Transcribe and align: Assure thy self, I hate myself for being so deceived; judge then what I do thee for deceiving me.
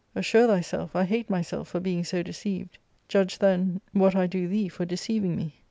Assure 0.15 0.47
thy 0.47 0.61
self, 0.61 0.95
I 0.95 1.03
hate 1.05 1.29
myself 1.29 1.67
for 1.67 1.79
being 1.79 2.03
so 2.03 2.23
deceived; 2.23 2.79
judge 3.07 3.37
then 3.37 3.81
what 3.91 4.15
I 4.15 4.25
do 4.25 4.47
thee 4.47 4.67
for 4.67 4.83
deceiving 4.83 5.35
me. 5.35 5.59